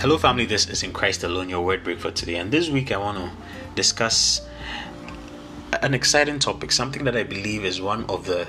[0.00, 0.46] Hello, family.
[0.46, 2.36] This is in Christ alone, your word break for today.
[2.36, 3.32] And this week, I want to
[3.74, 4.46] discuss
[5.82, 8.46] an exciting topic, something that I believe is one of the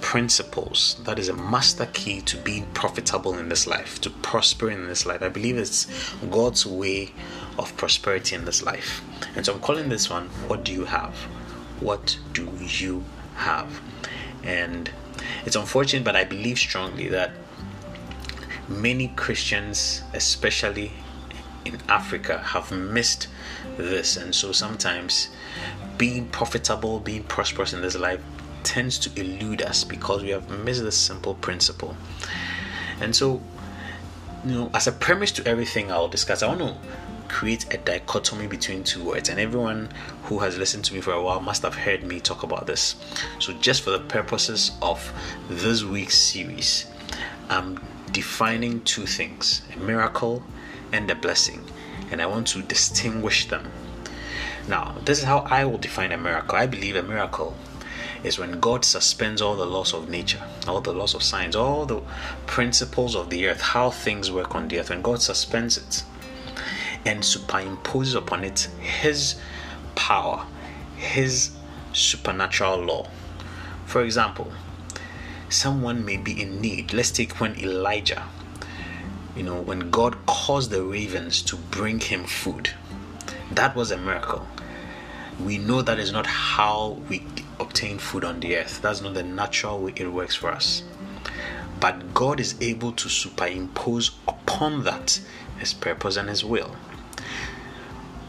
[0.00, 4.86] principles that is a master key to being profitable in this life, to prosper in
[4.86, 5.24] this life.
[5.24, 5.88] I believe it's
[6.30, 7.14] God's way
[7.58, 9.02] of prosperity in this life.
[9.34, 11.16] And so I'm calling this one, What Do You Have?
[11.80, 13.02] What do you
[13.34, 13.80] have?
[14.44, 14.88] And
[15.44, 17.32] it's unfortunate, but I believe strongly that
[18.70, 20.92] many Christians, especially
[21.64, 23.28] in Africa, have missed
[23.76, 24.16] this.
[24.16, 25.28] And so sometimes
[25.98, 28.22] being profitable, being prosperous in this life
[28.62, 31.96] tends to elude us because we have missed this simple principle.
[33.00, 33.42] And so,
[34.44, 36.76] you know, as a premise to everything I'll discuss, I want to
[37.28, 39.28] create a dichotomy between two words.
[39.28, 39.90] And everyone
[40.24, 42.96] who has listened to me for a while must have heard me talk about this.
[43.38, 45.12] So, just for the purposes of
[45.48, 46.86] this week's series,
[47.48, 47.80] I'm
[48.12, 50.42] defining two things a miracle
[50.92, 51.64] and a blessing,
[52.10, 53.70] and I want to distinguish them.
[54.68, 56.56] Now, this is how I will define a miracle.
[56.56, 57.56] I believe a miracle
[58.22, 61.86] is when God suspends all the laws of nature, all the laws of science, all
[61.86, 62.02] the
[62.46, 66.04] principles of the earth, how things work on the earth, when God suspends it
[67.04, 69.36] and superimposes upon it His
[69.94, 70.46] power,
[70.96, 71.50] His
[71.92, 73.08] supernatural law.
[73.86, 74.52] For example,
[75.50, 76.92] someone may be in need.
[76.92, 78.24] Let's take when Elijah,
[79.36, 82.70] you know, when God caused the ravens to bring him food.
[83.50, 84.46] That was a miracle.
[85.42, 87.24] We know that is not how we
[87.58, 88.80] obtain food on the earth.
[88.80, 90.82] That's not the natural way it works for us.
[91.80, 95.20] But God is able to superimpose upon that
[95.58, 96.76] His purpose and His will.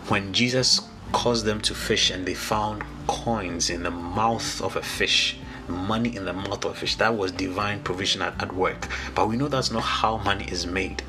[0.07, 4.81] When Jesus caused them to fish and they found coins in the mouth of a
[4.81, 6.95] fish, money in the mouth of fish.
[6.95, 8.87] That was divine provision at, at work.
[9.15, 11.03] But we know that's not how money is made.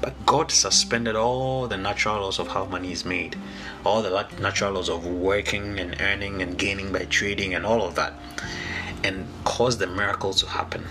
[0.00, 3.36] But God suspended all the natural laws of how money is made,
[3.86, 7.94] all the natural laws of working and earning and gaining by trading and all of
[7.94, 8.14] that,
[9.04, 10.86] and caused the miracle to happen.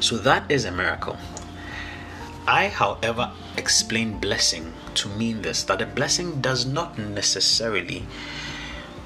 [0.00, 1.16] So that is a miracle.
[2.46, 8.06] I, however, explain blessing to mean this that a blessing does not necessarily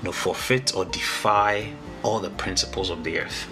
[0.03, 3.47] you know, forfeit or defy all the principles of the earth.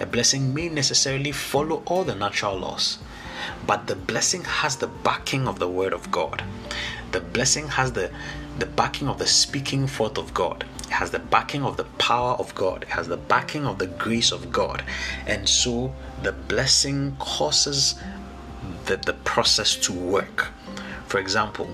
[0.00, 2.98] A blessing may necessarily follow all the natural laws,
[3.66, 6.42] but the blessing has the backing of the word of God.
[7.12, 8.10] The blessing has the,
[8.58, 10.64] the backing of the speaking forth of God.
[10.80, 12.82] It has the backing of the power of God.
[12.82, 14.84] It has the backing of the grace of God.
[15.26, 17.94] And so the blessing causes
[18.86, 20.48] the, the process to work.
[21.06, 21.70] For example,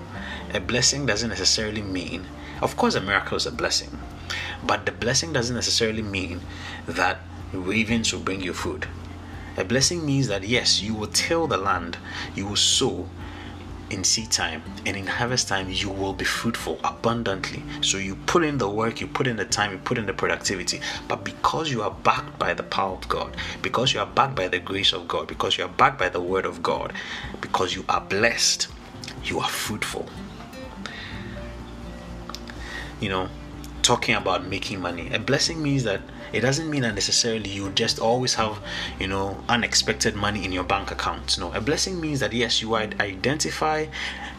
[0.53, 2.27] a blessing doesn't necessarily mean,
[2.63, 3.99] of course, a miracle is a blessing,
[4.65, 6.41] but the blessing doesn't necessarily mean
[6.87, 7.19] that
[7.53, 8.87] ravens will bring you food.
[9.57, 11.99] A blessing means that yes, you will till the land,
[12.35, 13.09] you will sow
[13.91, 17.63] in seed time, and in harvest time, you will be fruitful abundantly.
[17.83, 20.15] So you put in the work, you put in the time, you put in the
[20.15, 20.81] productivity.
[21.09, 24.49] But because you are backed by the power of God, because you are backed by
[24.49, 26.95] the grace of God, because you are backed by the word of God,
[27.43, 28.69] because you are blessed,
[29.25, 30.09] you are fruitful.
[33.03, 33.29] You know,
[33.83, 35.13] talking about making money.
[35.13, 36.01] A blessing means that
[36.33, 38.59] it doesn't mean that necessarily you just always have,
[38.99, 41.39] you know, unexpected money in your bank account.
[41.39, 43.87] No, a blessing means that yes, you identify,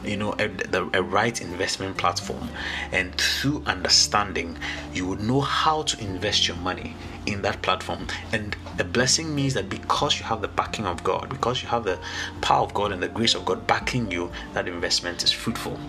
[0.03, 2.49] you know, a, the, a right investment platform,
[2.91, 4.57] and through understanding,
[4.93, 6.95] you would know how to invest your money
[7.25, 8.07] in that platform.
[8.31, 11.83] And a blessing means that because you have the backing of God, because you have
[11.83, 11.99] the
[12.41, 15.79] power of God and the grace of God backing you, that investment is fruitful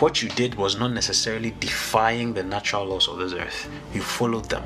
[0.00, 3.68] what you did was not necessarily defying the natural laws of this earth.
[3.92, 4.64] You followed them.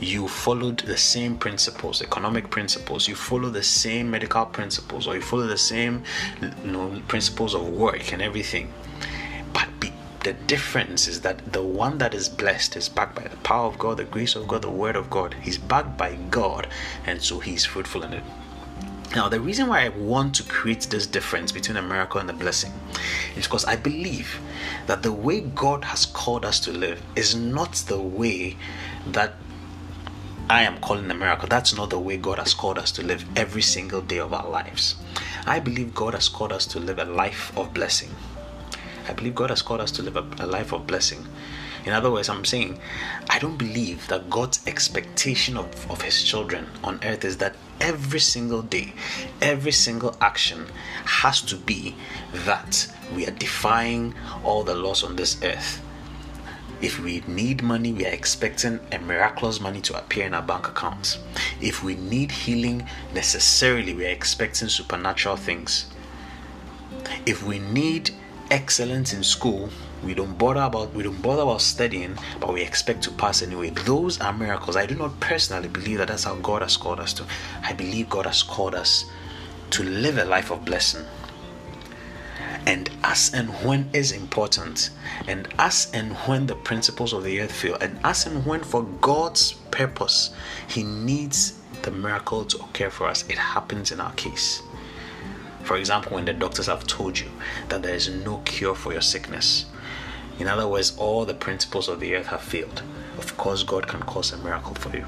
[0.00, 3.08] You followed the same principles, economic principles.
[3.08, 6.04] You follow the same medical principles, or you follow the same
[6.40, 8.72] you know, principles of work and everything.
[9.52, 9.92] But be,
[10.22, 13.78] the difference is that the one that is blessed is backed by the power of
[13.78, 15.34] God, the grace of God, the word of God.
[15.42, 16.68] He's backed by God,
[17.04, 18.22] and so he's fruitful in it.
[19.14, 22.34] Now, the reason why I want to create this difference between a miracle and a
[22.34, 22.72] blessing
[23.36, 24.38] is because I believe
[24.86, 28.56] that the way God has called us to live is not the way
[29.06, 29.34] that
[30.50, 31.48] I am calling a miracle.
[31.48, 34.48] That's not the way God has called us to live every single day of our
[34.48, 34.96] lives.
[35.46, 38.10] I believe God has called us to live a life of blessing.
[39.08, 41.26] I believe God has called us to live a, a life of blessing.
[41.84, 42.78] In other words, I'm saying
[43.30, 48.20] I don't believe that God's expectation of, of His children on earth is that every
[48.20, 48.92] single day,
[49.40, 50.66] every single action
[51.04, 51.94] has to be
[52.32, 54.14] that we are defying
[54.44, 55.82] all the laws on this earth.
[56.80, 60.68] If we need money, we are expecting a miraculous money to appear in our bank
[60.68, 61.18] accounts.
[61.60, 65.86] If we need healing, necessarily we are expecting supernatural things.
[67.26, 68.10] If we need
[68.50, 69.68] excellence in school,
[70.04, 73.70] we don't bother about we don't bother about studying, but we expect to pass anyway.
[73.70, 74.76] Those are miracles.
[74.76, 77.24] I do not personally believe that that's how God has called us to.
[77.62, 79.04] I believe God has called us
[79.70, 81.04] to live a life of blessing.
[82.66, 84.90] And as and when is important,
[85.26, 88.82] and as and when the principles of the earth fail, and as and when for
[89.00, 90.30] God's purpose,
[90.68, 94.62] He needs the miracle to occur for us, it happens in our case.
[95.68, 97.28] For example, when the doctors have told you
[97.68, 99.66] that there is no cure for your sickness,
[100.38, 102.82] in other words, all the principles of the earth have failed.
[103.18, 105.04] Of course, God can cause a miracle for you.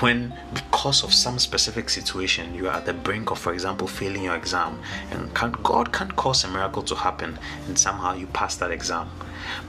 [0.00, 4.24] When, because of some specific situation, you are at the brink of, for example, failing
[4.24, 4.78] your exam,
[5.10, 9.08] and can, God can cause a miracle to happen, and somehow you pass that exam.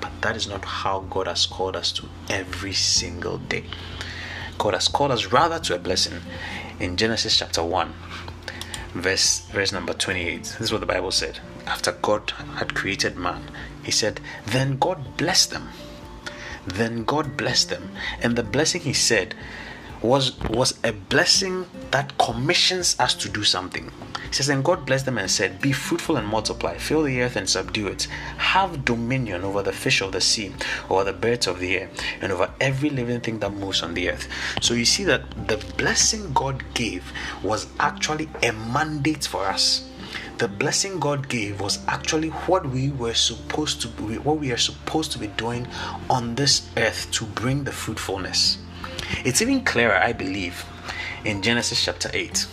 [0.02, 3.64] But that is not how God has called us to every single day.
[4.58, 6.20] God has called us rather to a blessing.
[6.82, 7.94] In Genesis chapter 1,
[8.94, 11.40] verse verse number 28 this is what the bible said.
[11.66, 13.52] After god had created man
[13.84, 15.70] he said then god blessed them.
[16.66, 17.92] Then god blessed them.
[18.22, 19.36] And the blessing he said
[20.02, 23.92] was was a blessing that commissions us to do something.
[24.34, 27.36] He says, And God blessed them and said, Be fruitful and multiply, fill the earth
[27.36, 28.06] and subdue it,
[28.38, 30.52] have dominion over the fish of the sea,
[30.90, 34.10] over the birds of the air, and over every living thing that moves on the
[34.10, 34.28] earth.
[34.60, 37.14] So you see that the blessing God gave
[37.44, 39.88] was actually a mandate for us
[40.40, 44.58] the blessing God gave was actually what we were supposed to be, what we are
[44.58, 45.68] supposed to be doing
[46.10, 48.58] on this earth to bring the fruitfulness.
[49.24, 50.66] It's even clearer, I believe,
[51.24, 52.48] in Genesis chapter 8.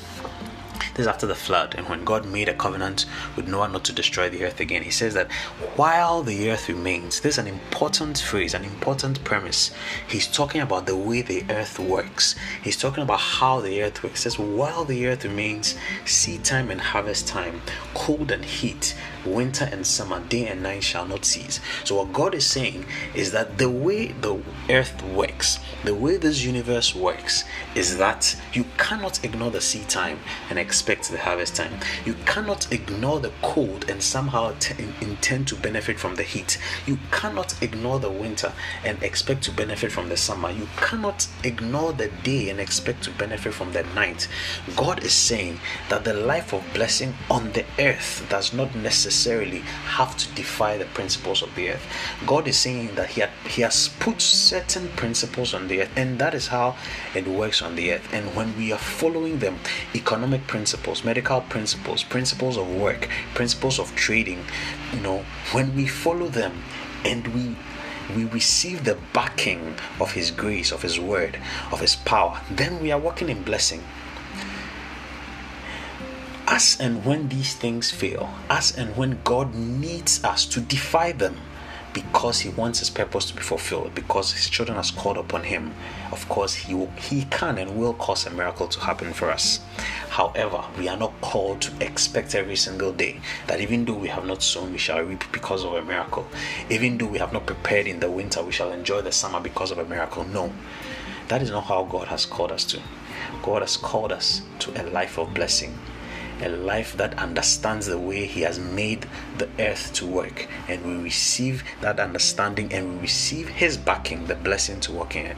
[1.00, 3.93] This is after the flood, and when God made a covenant with Noah not to
[3.94, 5.32] destroy the earth again, He says that
[5.75, 9.70] while the earth remains, this is an important phrase, an important premise.
[10.06, 12.35] He's talking about the way the earth works.
[12.62, 14.25] He's talking about how the earth works.
[14.25, 15.75] He says, while the earth remains,
[16.05, 17.62] seed time and harvest time,
[17.94, 18.94] cold and heat,
[19.25, 21.61] winter and summer, day and night shall not cease.
[21.84, 26.43] So, what God is saying is that the way the earth works, the way this
[26.43, 27.44] universe works,
[27.75, 30.19] is that you cannot ignore the seed time
[30.49, 31.72] and expect the harvest time.
[32.05, 36.58] You cannot ignore the cold and somehow t- intend to benefit from the heat.
[36.87, 38.52] You cannot ignore the winter
[38.84, 40.50] and expect to benefit from the summer.
[40.50, 44.28] You cannot ignore the day and expect to benefit from the night.
[44.76, 49.59] God is saying that the life of blessing on the earth does not necessarily necessarily
[49.99, 51.85] have to defy the principles of the earth.
[52.29, 56.21] God is saying that He, had, he has put certain principles on the earth, and
[56.21, 56.77] that is how
[57.12, 58.07] it works on the earth.
[58.12, 59.59] And when we are following them,
[59.97, 64.45] economic principles, medical principles, principles of work, principles of trading,
[64.93, 66.63] you know, when we follow them
[67.05, 67.56] and we
[68.17, 71.39] we receive the backing of His grace, of His word,
[71.71, 73.83] of His power, then we are walking in blessing
[76.50, 81.37] as and when these things fail, as and when God needs us to defy them
[81.93, 85.73] because he wants his purpose to be fulfilled, because his children has called upon him,
[86.11, 89.61] of course he will, he can and will cause a miracle to happen for us.
[90.08, 94.26] However, we are not called to expect every single day that even though we have
[94.26, 96.26] not sown, we shall reap because of a miracle.
[96.69, 99.70] Even though we have not prepared in the winter, we shall enjoy the summer because
[99.70, 100.25] of a miracle.
[100.25, 100.53] No,
[101.29, 102.81] that is not how God has called us to.
[103.41, 105.79] God has called us to a life of blessing
[106.43, 109.06] a life that understands the way He has made
[109.39, 114.35] the earth to work, and we receive that understanding and we receive His backing, the
[114.35, 115.37] blessing to walk in it.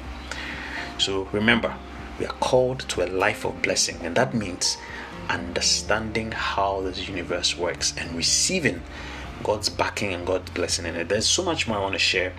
[0.99, 1.75] So remember,
[2.18, 4.76] we are called to a life of blessing, and that means
[5.28, 8.82] understanding how this universe works and receiving
[9.42, 11.09] God's backing and God's blessing in it.
[11.09, 12.32] There's so much more I want to share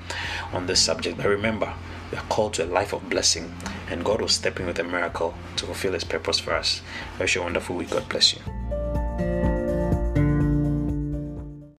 [0.52, 1.74] on this subject, but remember,
[2.14, 3.52] we are called to a life of blessing,
[3.90, 6.84] and God will step in with a miracle to fulfill His purpose for us.
[7.20, 7.90] Wish you a wonderful week.
[7.90, 8.63] God bless you.